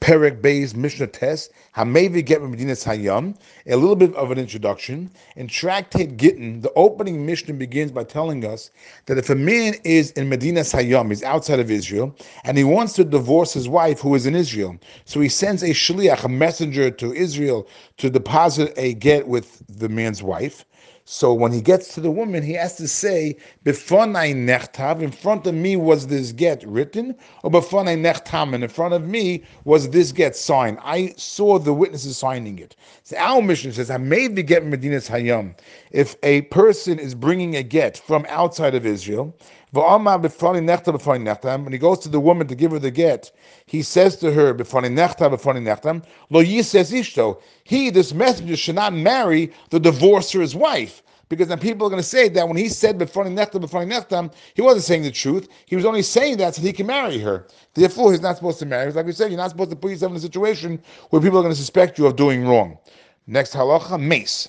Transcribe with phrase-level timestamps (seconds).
[0.00, 5.10] Perek Beis Mishnah Tes, Hamevi Get Medinas Hayam, a little bit of an introduction.
[5.36, 8.70] In Tractate Gittin, the opening Mishnah begins by telling us
[9.06, 12.14] that if a man is in Medinas Hayam, he's outside of Israel,
[12.44, 15.70] and he wants to divorce his wife who is in Israel, so he sends a
[15.70, 17.66] shliach, a messenger to Israel
[17.96, 20.64] to deposit a get with the man's wife.
[21.08, 25.46] So when he gets to the woman, he has to say, "Befonai nechtav." In front
[25.46, 29.85] of me was this get written, or "Befonai nechtam," and in front of me was
[29.92, 30.78] this get signed.
[30.82, 32.76] I saw the witnesses signing it.
[33.04, 35.54] So our Mishnah says, "I made the get Medinas Hayam."
[35.90, 39.34] If a person is bringing a get from outside of Israel,
[39.72, 40.22] when
[41.72, 43.30] he goes to the woman to give her the get,
[43.66, 44.64] he says to her, Lo
[46.42, 47.38] ishto.
[47.64, 51.02] He, this messenger, should not marry the divorcer's wife.
[51.28, 54.84] Because then people are going to say that when he said before nechtam, he wasn't
[54.84, 55.48] saying the truth.
[55.66, 57.48] He was only saying that so he can marry her.
[57.74, 58.92] Therefore, he's not supposed to marry.
[58.92, 60.80] Like we said, you're not supposed to put yourself in a situation
[61.10, 62.78] where people are going to suspect you of doing wrong.
[63.26, 64.48] Next halacha, mace.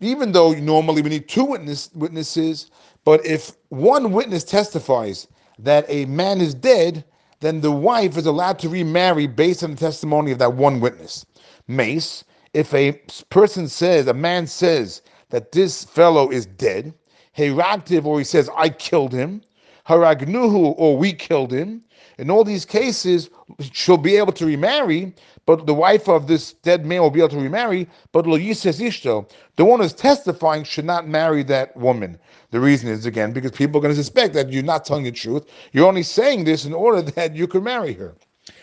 [0.00, 2.70] Even though normally we need two witness, witnesses,
[3.04, 5.26] but if one witness testifies
[5.58, 7.04] that a man is dead,
[7.40, 11.26] then the wife is allowed to remarry based on the testimony of that one witness.
[11.66, 12.92] Mace, if a
[13.30, 15.02] person says, a man says
[15.34, 16.94] that this fellow is dead,
[17.36, 19.42] Haragtiv, or he says, I killed him,
[19.88, 21.82] Haragnuhu, or we killed him,
[22.18, 23.30] in all these cases,
[23.72, 25.12] she'll be able to remarry,
[25.44, 28.80] but the wife of this dead man will be able to remarry, but lo yises
[28.80, 32.16] ishto, the one who's testifying should not marry that woman.
[32.52, 35.10] The reason is, again, because people are going to suspect that you're not telling the
[35.10, 35.46] truth.
[35.72, 38.14] You're only saying this in order that you can marry her.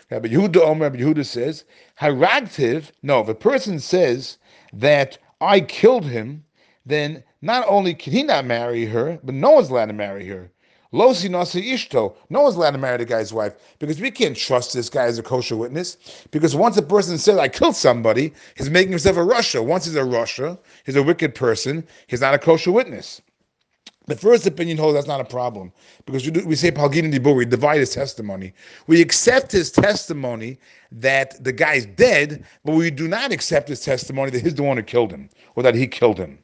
[0.10, 1.66] Rabbi Yehuda Omer, Rabbi Yehuda says,
[2.00, 4.38] Haragtiv, no, if a person says
[4.72, 6.46] that I killed him,
[6.86, 10.52] then not only can he not marry her, but no one's allowed to marry her.
[10.94, 12.16] Losi nasi ishto.
[12.30, 15.18] No one's allowed to marry the guy's wife because we can't trust this guy as
[15.18, 15.98] a kosher witness.
[16.32, 19.64] Because once a person says I killed somebody, he's making himself a rasha.
[19.64, 21.88] Once he's a rasha, he's a wicked person.
[22.08, 23.22] He's not a kosher witness.
[24.08, 25.72] The first opinion holds that's not a problem
[26.06, 28.52] because we, do, we say Palgin Dibur, we divide his testimony.
[28.88, 30.60] We accept his testimony
[30.92, 34.76] that the guy's dead, but we do not accept his testimony that he's the one
[34.76, 36.40] who killed him or that he killed him.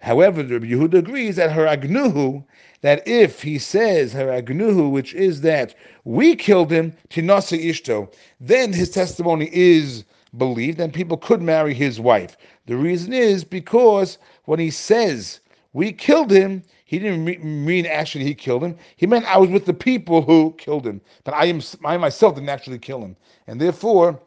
[0.00, 2.42] However, Rabbi Yehuda agrees that Haragnuhu,
[2.80, 5.74] that if he says Haragnuhu, which is that
[6.04, 8.10] we killed him, tinasa ishto,
[8.40, 10.04] then his testimony is
[10.38, 12.36] believed and people could marry his wife.
[12.66, 15.40] The reason is because when he says
[15.74, 18.76] we killed him, he didn't mean actually he killed him.
[18.96, 22.34] He meant I was with the people who killed him, but I am I myself
[22.36, 23.16] didn't actually kill him,
[23.46, 24.20] and therefore,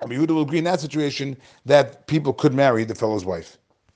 [0.00, 3.58] Rabbi Yehuda will agree in that situation that people could marry the fellow's wife.